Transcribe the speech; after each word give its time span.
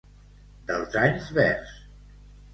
Dels 0.71 0.97
anys 1.03 1.29
verds. 1.41 1.77